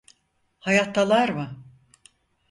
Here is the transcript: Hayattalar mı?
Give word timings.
Hayattalar 0.59 1.29
mı? 1.29 1.63